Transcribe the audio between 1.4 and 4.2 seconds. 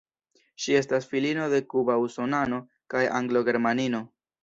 de kuba usonano kaj anglo-germanino.